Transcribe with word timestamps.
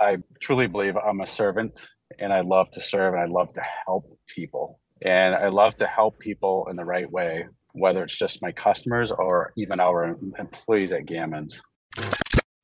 I 0.00 0.16
truly 0.40 0.66
believe 0.66 0.96
I'm 0.96 1.20
a 1.20 1.26
servant 1.26 1.86
and 2.18 2.32
I 2.32 2.40
love 2.40 2.70
to 2.72 2.80
serve 2.80 3.14
and 3.14 3.22
I 3.22 3.26
love 3.26 3.52
to 3.52 3.62
help 3.86 4.18
people. 4.26 4.80
And 5.02 5.34
I 5.34 5.48
love 5.48 5.76
to 5.76 5.86
help 5.86 6.18
people 6.18 6.66
in 6.70 6.76
the 6.76 6.84
right 6.84 7.10
way, 7.10 7.46
whether 7.72 8.02
it's 8.02 8.16
just 8.16 8.42
my 8.42 8.52
customers 8.52 9.12
or 9.12 9.52
even 9.56 9.78
our 9.78 10.16
employees 10.38 10.92
at 10.92 11.04
Gammons. 11.04 11.60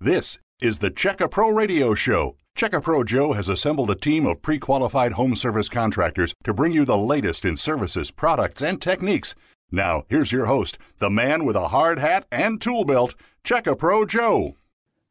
This 0.00 0.38
is 0.60 0.78
the 0.78 0.90
Check 0.90 1.20
A 1.20 1.28
Pro 1.28 1.50
Radio 1.50 1.94
Show. 1.94 2.36
Check 2.54 2.72
A 2.72 2.80
Pro 2.80 3.04
Joe 3.04 3.34
has 3.34 3.50
assembled 3.50 3.90
a 3.90 3.94
team 3.94 4.26
of 4.26 4.40
pre 4.40 4.58
qualified 4.58 5.12
home 5.12 5.36
service 5.36 5.68
contractors 5.68 6.34
to 6.44 6.54
bring 6.54 6.72
you 6.72 6.86
the 6.86 6.96
latest 6.96 7.44
in 7.44 7.58
services, 7.58 8.10
products, 8.10 8.62
and 8.62 8.80
techniques. 8.80 9.34
Now, 9.70 10.04
here's 10.08 10.32
your 10.32 10.46
host, 10.46 10.78
the 10.98 11.10
man 11.10 11.44
with 11.44 11.56
a 11.56 11.68
hard 11.68 11.98
hat 11.98 12.26
and 12.30 12.60
tool 12.60 12.84
belt, 12.84 13.14
Check 13.44 13.66
A 13.66 13.76
Pro 13.76 14.06
Joe. 14.06 14.56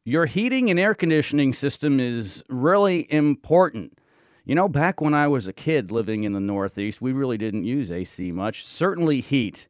Your 0.08 0.26
heating 0.26 0.70
and 0.70 0.78
air 0.78 0.94
conditioning 0.94 1.52
system 1.52 1.98
is 1.98 2.44
really 2.48 3.12
important. 3.12 3.98
You 4.44 4.54
know, 4.54 4.68
back 4.68 5.00
when 5.00 5.14
I 5.14 5.26
was 5.26 5.48
a 5.48 5.52
kid 5.52 5.90
living 5.90 6.22
in 6.22 6.32
the 6.32 6.38
Northeast, 6.38 7.02
we 7.02 7.10
really 7.10 7.36
didn't 7.36 7.64
use 7.64 7.90
AC 7.90 8.30
much, 8.30 8.64
certainly 8.64 9.20
heat. 9.20 9.66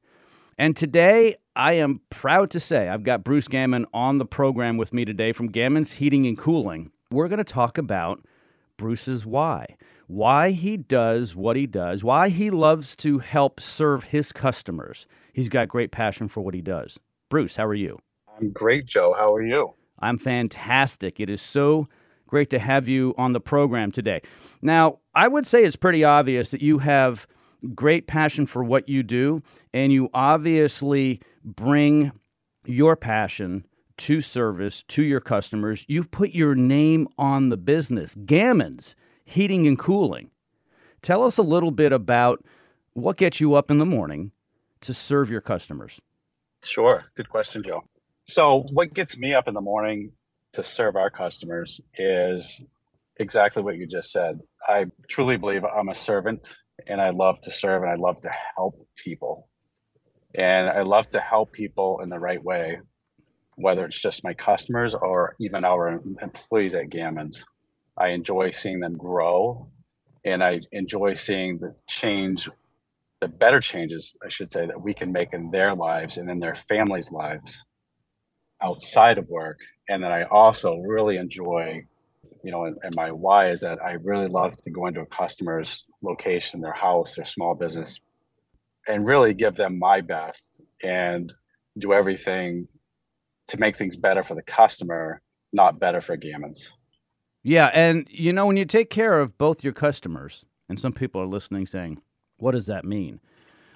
And 0.58 0.76
today, 0.76 1.36
I 1.56 1.72
am 1.72 2.02
proud 2.10 2.50
to 2.50 2.60
say 2.60 2.90
I've 2.90 3.02
got 3.02 3.24
Bruce 3.24 3.48
Gammon 3.48 3.86
on 3.94 4.18
the 4.18 4.26
program 4.26 4.76
with 4.76 4.92
me 4.92 5.06
today 5.06 5.32
from 5.32 5.46
Gammon's 5.46 5.92
Heating 5.92 6.26
and 6.26 6.36
Cooling. 6.36 6.90
We're 7.10 7.28
going 7.28 7.38
to 7.38 7.42
talk 7.42 7.78
about 7.78 8.22
Bruce's 8.76 9.24
why, 9.24 9.78
why 10.06 10.50
he 10.50 10.76
does 10.76 11.34
what 11.34 11.56
he 11.56 11.66
does, 11.66 12.04
why 12.04 12.28
he 12.28 12.50
loves 12.50 12.94
to 12.96 13.20
help 13.20 13.58
serve 13.58 14.04
his 14.04 14.32
customers. 14.32 15.06
He's 15.32 15.48
got 15.48 15.68
great 15.68 15.92
passion 15.92 16.28
for 16.28 16.42
what 16.42 16.52
he 16.52 16.60
does. 16.60 16.98
Bruce, 17.30 17.56
how 17.56 17.64
are 17.64 17.72
you? 17.72 18.00
I'm 18.36 18.50
great, 18.50 18.84
Joe. 18.84 19.14
How 19.18 19.34
are 19.34 19.42
you? 19.42 19.72
I'm 19.98 20.18
fantastic. 20.18 21.20
It 21.20 21.30
is 21.30 21.40
so 21.40 21.88
great 22.26 22.50
to 22.50 22.58
have 22.58 22.88
you 22.88 23.14
on 23.16 23.32
the 23.32 23.40
program 23.40 23.92
today. 23.92 24.20
Now, 24.60 24.98
I 25.14 25.28
would 25.28 25.46
say 25.46 25.64
it's 25.64 25.76
pretty 25.76 26.04
obvious 26.04 26.50
that 26.50 26.60
you 26.60 26.78
have 26.78 27.26
great 27.74 28.06
passion 28.06 28.46
for 28.46 28.62
what 28.62 28.88
you 28.88 29.02
do, 29.02 29.42
and 29.72 29.92
you 29.92 30.10
obviously 30.12 31.20
bring 31.44 32.12
your 32.64 32.96
passion 32.96 33.64
to 33.98 34.20
service 34.20 34.82
to 34.82 35.02
your 35.02 35.20
customers. 35.20 35.84
You've 35.88 36.10
put 36.10 36.30
your 36.30 36.54
name 36.54 37.08
on 37.16 37.48
the 37.48 37.56
business, 37.56 38.14
Gammons 38.14 38.94
Heating 39.24 39.66
and 39.66 39.78
Cooling. 39.78 40.30
Tell 41.02 41.22
us 41.22 41.38
a 41.38 41.42
little 41.42 41.70
bit 41.70 41.92
about 41.92 42.44
what 42.92 43.16
gets 43.16 43.40
you 43.40 43.54
up 43.54 43.70
in 43.70 43.78
the 43.78 43.86
morning 43.86 44.32
to 44.80 44.92
serve 44.92 45.30
your 45.30 45.40
customers. 45.40 46.00
Sure. 46.62 47.04
Good 47.14 47.28
question, 47.28 47.62
Joe. 47.62 47.84
So, 48.28 48.64
what 48.72 48.92
gets 48.92 49.16
me 49.16 49.34
up 49.34 49.46
in 49.46 49.54
the 49.54 49.60
morning 49.60 50.10
to 50.54 50.64
serve 50.64 50.96
our 50.96 51.10
customers 51.10 51.80
is 51.94 52.60
exactly 53.18 53.62
what 53.62 53.76
you 53.76 53.86
just 53.86 54.10
said. 54.10 54.40
I 54.66 54.86
truly 55.08 55.36
believe 55.36 55.64
I'm 55.64 55.90
a 55.90 55.94
servant 55.94 56.56
and 56.88 57.00
I 57.00 57.10
love 57.10 57.40
to 57.42 57.52
serve 57.52 57.84
and 57.84 57.92
I 57.92 57.94
love 57.94 58.20
to 58.22 58.30
help 58.56 58.84
people. 58.96 59.48
And 60.34 60.68
I 60.68 60.82
love 60.82 61.08
to 61.10 61.20
help 61.20 61.52
people 61.52 62.00
in 62.02 62.08
the 62.08 62.18
right 62.18 62.42
way, 62.42 62.80
whether 63.54 63.84
it's 63.86 64.02
just 64.02 64.24
my 64.24 64.34
customers 64.34 64.96
or 64.96 65.36
even 65.38 65.64
our 65.64 66.02
employees 66.20 66.74
at 66.74 66.90
Gammons. 66.90 67.44
I 67.96 68.08
enjoy 68.08 68.50
seeing 68.50 68.80
them 68.80 68.96
grow 68.96 69.70
and 70.24 70.42
I 70.42 70.62
enjoy 70.72 71.14
seeing 71.14 71.58
the 71.58 71.76
change, 71.88 72.50
the 73.20 73.28
better 73.28 73.60
changes, 73.60 74.16
I 74.24 74.30
should 74.30 74.50
say, 74.50 74.66
that 74.66 74.82
we 74.82 74.94
can 74.94 75.12
make 75.12 75.32
in 75.32 75.52
their 75.52 75.76
lives 75.76 76.18
and 76.18 76.28
in 76.28 76.40
their 76.40 76.56
families' 76.56 77.12
lives 77.12 77.64
outside 78.66 79.18
of 79.18 79.28
work. 79.28 79.60
And 79.88 80.02
then 80.02 80.12
I 80.12 80.24
also 80.24 80.76
really 80.78 81.16
enjoy, 81.16 81.86
you 82.42 82.50
know, 82.50 82.64
and, 82.64 82.76
and, 82.82 82.94
my 82.94 83.12
why 83.12 83.50
is 83.50 83.60
that 83.60 83.78
I 83.82 83.92
really 83.92 84.28
love 84.28 84.56
to 84.56 84.70
go 84.70 84.86
into 84.86 85.00
a 85.00 85.06
customer's 85.06 85.86
location, 86.02 86.60
their 86.60 86.72
house, 86.72 87.14
their 87.14 87.24
small 87.24 87.54
business, 87.54 88.00
and 88.88 89.06
really 89.06 89.34
give 89.34 89.54
them 89.54 89.78
my 89.78 90.00
best 90.00 90.62
and 90.82 91.32
do 91.78 91.92
everything 91.92 92.68
to 93.48 93.58
make 93.58 93.76
things 93.76 93.96
better 93.96 94.22
for 94.22 94.34
the 94.34 94.42
customer, 94.42 95.20
not 95.52 95.78
better 95.78 96.00
for 96.00 96.16
Gammons. 96.16 96.72
Yeah. 97.42 97.70
And, 97.72 98.06
you 98.10 98.32
know, 98.32 98.46
when 98.46 98.56
you 98.56 98.64
take 98.64 98.90
care 98.90 99.20
of 99.20 99.38
both 99.38 99.62
your 99.62 99.72
customers, 99.72 100.44
and 100.68 100.80
some 100.80 100.92
people 100.92 101.20
are 101.20 101.26
listening 101.26 101.66
saying, 101.66 102.02
what 102.38 102.52
does 102.52 102.66
that 102.66 102.84
mean? 102.84 103.20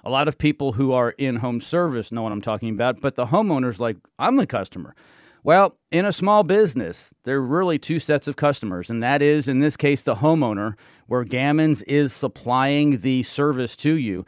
A 0.05 0.11
lot 0.11 0.29
of 0.29 0.39
people 0.39 0.73
who 0.73 0.93
are 0.93 1.11
in 1.11 1.37
home 1.37 1.61
service 1.61 2.11
know 2.11 2.23
what 2.23 2.33
I'm 2.33 2.41
talking 2.41 2.71
about, 2.71 3.01
but 3.01 3.17
the 3.17 3.27
homeowner's 3.27 3.81
like, 3.81 3.97
I'm 4.19 4.37
the 4.37 4.47
customer. 4.47 4.95
Well, 5.43 5.79
in 5.91 6.05
a 6.05 6.13
small 6.13 6.43
business, 6.43 7.15
there 7.25 7.37
are 7.37 7.43
really 7.43 7.79
two 7.79 7.99
sets 7.99 8.29
of 8.29 8.37
customers, 8.37 8.91
and 8.91 9.03
that 9.03 9.23
is, 9.23 9.49
in 9.49 9.61
this 9.61 9.77
case, 9.77 10.03
the 10.03 10.17
homeowner, 10.17 10.75
where 11.07 11.25
Gammons 11.25 11.83
is 11.87 12.13
supplying 12.13 12.99
the 12.99 13.23
service 13.23 13.75
to 13.77 13.95
you. 13.95 14.25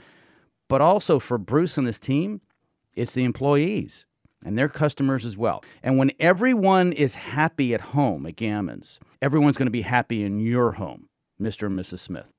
But 0.68 0.80
also 0.80 1.18
for 1.18 1.36
Bruce 1.36 1.76
and 1.76 1.86
his 1.86 2.00
team, 2.00 2.40
it's 2.96 3.12
the 3.12 3.24
employees 3.24 4.06
and 4.44 4.58
their 4.58 4.68
customers 4.68 5.24
as 5.24 5.36
well. 5.36 5.62
And 5.82 5.98
when 5.98 6.12
everyone 6.18 6.92
is 6.92 7.14
happy 7.14 7.74
at 7.74 7.80
home 7.80 8.24
at 8.26 8.36
Gammons, 8.36 8.98
everyone's 9.20 9.58
going 9.58 9.66
to 9.66 9.70
be 9.70 9.82
happy 9.82 10.24
in 10.24 10.40
your 10.40 10.72
home, 10.72 11.08
Mr. 11.40 11.66
and 11.66 11.78
Mrs. 11.78 12.00
Smith. 12.00 12.32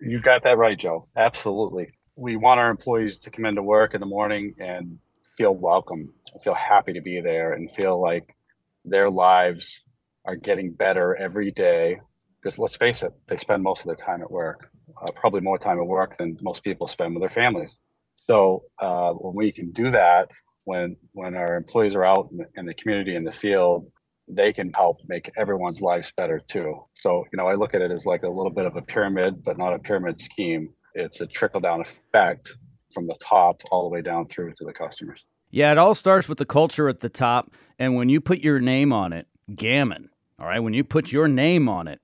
You 0.00 0.20
got 0.20 0.44
that 0.44 0.58
right, 0.58 0.78
Joe. 0.78 1.08
Absolutely 1.16 1.90
we 2.22 2.36
want 2.36 2.60
our 2.60 2.70
employees 2.70 3.18
to 3.18 3.30
come 3.30 3.44
into 3.44 3.64
work 3.64 3.94
in 3.94 4.00
the 4.00 4.06
morning 4.06 4.54
and 4.60 4.98
feel 5.36 5.52
welcome, 5.52 6.14
feel 6.44 6.54
happy 6.54 6.92
to 6.92 7.00
be 7.00 7.20
there, 7.20 7.52
and 7.52 7.68
feel 7.72 8.00
like 8.00 8.36
their 8.84 9.10
lives 9.10 9.82
are 10.24 10.36
getting 10.36 10.72
better 10.72 11.16
every 11.16 11.50
day. 11.50 11.98
Because 12.40 12.60
let's 12.60 12.76
face 12.76 13.02
it, 13.02 13.12
they 13.26 13.36
spend 13.36 13.64
most 13.64 13.80
of 13.80 13.86
their 13.86 13.96
time 13.96 14.22
at 14.22 14.30
work, 14.30 14.70
uh, 15.02 15.10
probably 15.16 15.40
more 15.40 15.58
time 15.58 15.80
at 15.80 15.86
work 15.86 16.16
than 16.16 16.38
most 16.42 16.62
people 16.62 16.86
spend 16.86 17.12
with 17.12 17.22
their 17.22 17.28
families. 17.28 17.80
So 18.14 18.62
uh, 18.78 19.10
when 19.14 19.34
we 19.34 19.50
can 19.50 19.72
do 19.72 19.90
that, 19.90 20.30
when 20.62 20.96
when 21.14 21.34
our 21.34 21.56
employees 21.56 21.96
are 21.96 22.04
out 22.04 22.28
in 22.30 22.36
the, 22.38 22.44
in 22.54 22.66
the 22.66 22.74
community 22.74 23.16
in 23.16 23.24
the 23.24 23.32
field, 23.32 23.90
they 24.28 24.52
can 24.52 24.72
help 24.72 25.00
make 25.08 25.32
everyone's 25.36 25.82
lives 25.82 26.12
better 26.16 26.40
too. 26.48 26.84
So 26.94 27.24
you 27.32 27.36
know, 27.36 27.48
I 27.48 27.54
look 27.54 27.74
at 27.74 27.82
it 27.82 27.90
as 27.90 28.06
like 28.06 28.22
a 28.22 28.28
little 28.28 28.52
bit 28.52 28.66
of 28.66 28.76
a 28.76 28.82
pyramid, 28.82 29.42
but 29.42 29.58
not 29.58 29.74
a 29.74 29.80
pyramid 29.80 30.20
scheme 30.20 30.68
it's 30.94 31.20
a 31.20 31.26
trickle 31.26 31.60
down 31.60 31.80
effect 31.80 32.56
from 32.92 33.06
the 33.06 33.16
top 33.20 33.62
all 33.70 33.82
the 33.82 33.88
way 33.88 34.02
down 34.02 34.26
through 34.26 34.52
to 34.52 34.64
the 34.64 34.72
customers. 34.72 35.24
Yeah, 35.50 35.72
it 35.72 35.78
all 35.78 35.94
starts 35.94 36.28
with 36.28 36.38
the 36.38 36.46
culture 36.46 36.88
at 36.88 37.00
the 37.00 37.08
top. 37.08 37.52
And 37.78 37.94
when 37.94 38.08
you 38.08 38.20
put 38.20 38.40
your 38.40 38.60
name 38.60 38.92
on 38.92 39.12
it, 39.12 39.26
Gammon, 39.54 40.10
all 40.38 40.46
right, 40.46 40.60
when 40.60 40.74
you 40.74 40.84
put 40.84 41.12
your 41.12 41.28
name 41.28 41.68
on 41.68 41.88
it, 41.88 42.00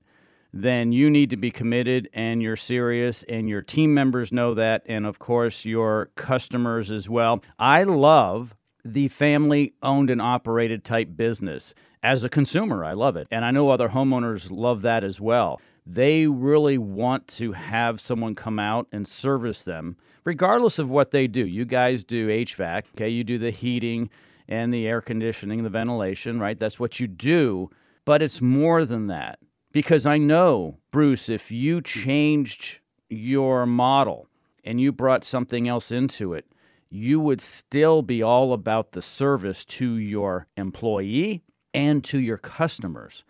then 0.51 0.91
you 0.91 1.09
need 1.09 1.29
to 1.29 1.37
be 1.37 1.51
committed 1.51 2.09
and 2.13 2.41
you're 2.41 2.55
serious, 2.55 3.23
and 3.29 3.47
your 3.47 3.61
team 3.61 3.93
members 3.93 4.31
know 4.31 4.55
that, 4.55 4.81
and 4.87 5.05
of 5.05 5.19
course, 5.19 5.63
your 5.63 6.09
customers 6.15 6.89
as 6.89 7.07
well. 7.07 7.43
I 7.59 7.83
love 7.83 8.55
the 8.83 9.09
family 9.09 9.73
owned 9.83 10.09
and 10.09 10.21
operated 10.21 10.83
type 10.83 11.09
business. 11.15 11.75
As 12.01 12.23
a 12.23 12.29
consumer, 12.29 12.83
I 12.83 12.93
love 12.93 13.15
it. 13.15 13.27
And 13.29 13.45
I 13.45 13.51
know 13.51 13.69
other 13.69 13.89
homeowners 13.89 14.49
love 14.49 14.81
that 14.83 15.03
as 15.03 15.19
well 15.19 15.61
they 15.91 16.27
really 16.27 16.77
want 16.77 17.27
to 17.27 17.53
have 17.53 17.99
someone 17.99 18.35
come 18.35 18.59
out 18.59 18.87
and 18.91 19.07
service 19.07 19.63
them, 19.63 19.97
regardless 20.23 20.77
of 20.77 20.87
what 20.87 21.09
they 21.09 21.25
do. 21.25 21.43
You 21.43 21.65
guys 21.65 22.03
do 22.03 22.27
HVAC, 22.27 22.83
okay? 22.93 23.09
You 23.09 23.23
do 23.23 23.39
the 23.39 23.49
heating 23.49 24.11
and 24.47 24.71
the 24.71 24.87
air 24.87 25.01
conditioning, 25.01 25.63
the 25.63 25.69
ventilation, 25.69 26.39
right? 26.39 26.59
That's 26.59 26.79
what 26.79 26.99
you 26.99 27.07
do. 27.07 27.71
But 28.05 28.21
it's 28.21 28.39
more 28.39 28.85
than 28.85 29.07
that. 29.07 29.39
Because 29.71 30.05
I 30.05 30.19
know, 30.19 30.77
Bruce, 30.91 31.27
if 31.27 31.49
you 31.49 31.81
changed 31.81 32.79
your 33.09 33.65
model 33.65 34.27
and 34.63 34.79
you 34.79 34.91
brought 34.91 35.23
something 35.23 35.67
else 35.67 35.91
into 35.91 36.33
it, 36.33 36.45
you 36.91 37.19
would 37.19 37.41
still 37.41 38.03
be 38.03 38.21
all 38.21 38.53
about 38.53 38.91
the 38.91 39.01
service 39.01 39.65
to 39.65 39.95
your 39.95 40.45
employee 40.55 41.41
and 41.73 42.03
to 42.03 42.19
your 42.19 42.37
customers. 42.37 43.23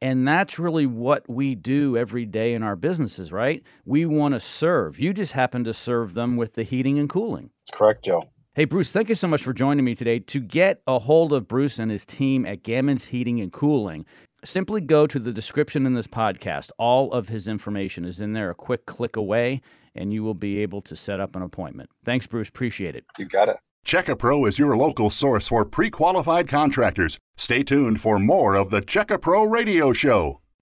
And 0.00 0.26
that's 0.28 0.58
really 0.58 0.86
what 0.86 1.28
we 1.28 1.54
do 1.54 1.96
every 1.96 2.24
day 2.24 2.54
in 2.54 2.62
our 2.62 2.76
businesses, 2.76 3.32
right? 3.32 3.62
We 3.84 4.06
want 4.06 4.34
to 4.34 4.40
serve. 4.40 5.00
You 5.00 5.12
just 5.12 5.32
happen 5.32 5.64
to 5.64 5.74
serve 5.74 6.14
them 6.14 6.36
with 6.36 6.54
the 6.54 6.62
heating 6.62 6.98
and 6.98 7.08
cooling. 7.08 7.50
That's 7.66 7.76
correct, 7.76 8.04
Joe. 8.04 8.28
Hey, 8.54 8.64
Bruce, 8.64 8.90
thank 8.92 9.08
you 9.08 9.14
so 9.14 9.28
much 9.28 9.42
for 9.42 9.52
joining 9.52 9.84
me 9.84 9.94
today. 9.94 10.18
To 10.20 10.40
get 10.40 10.82
a 10.86 10.98
hold 10.98 11.32
of 11.32 11.48
Bruce 11.48 11.78
and 11.78 11.90
his 11.90 12.04
team 12.06 12.46
at 12.46 12.62
Gammons 12.62 13.06
Heating 13.06 13.40
and 13.40 13.52
Cooling, 13.52 14.04
simply 14.44 14.80
go 14.80 15.06
to 15.06 15.18
the 15.18 15.32
description 15.32 15.86
in 15.86 15.94
this 15.94 16.06
podcast. 16.06 16.70
All 16.78 17.12
of 17.12 17.28
his 17.28 17.48
information 17.48 18.04
is 18.04 18.20
in 18.20 18.32
there, 18.32 18.50
a 18.50 18.54
quick 18.54 18.86
click 18.86 19.16
away, 19.16 19.60
and 19.94 20.12
you 20.12 20.22
will 20.22 20.34
be 20.34 20.58
able 20.58 20.80
to 20.82 20.96
set 20.96 21.20
up 21.20 21.36
an 21.36 21.42
appointment. 21.42 21.90
Thanks, 22.04 22.26
Bruce. 22.26 22.48
Appreciate 22.48 22.94
it. 22.96 23.04
You 23.18 23.26
got 23.26 23.48
it. 23.48 23.58
Check 23.84 24.08
A 24.08 24.16
Pro 24.16 24.44
is 24.44 24.58
your 24.58 24.76
local 24.76 25.08
source 25.10 25.48
for 25.48 25.64
pre 25.64 25.88
qualified 25.90 26.46
contractors. 26.48 27.18
Stay 27.36 27.62
tuned 27.62 28.00
for 28.00 28.18
more 28.18 28.54
of 28.54 28.70
the 28.70 28.82
Check 28.82 29.10
A 29.10 29.18
Pro 29.18 29.44
Radio 29.44 29.92
Show. 29.92 30.40